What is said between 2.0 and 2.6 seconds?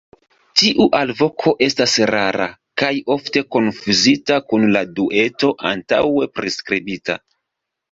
rara,